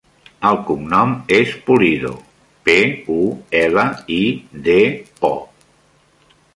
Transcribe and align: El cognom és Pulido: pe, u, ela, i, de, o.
El 0.51 0.55
cognom 0.69 1.11
és 1.35 1.51
Pulido: 1.67 2.13
pe, 2.69 2.79
u, 3.19 3.21
ela, 3.63 3.87
i, 4.19 4.21
de, 4.71 4.79
o. 5.35 5.35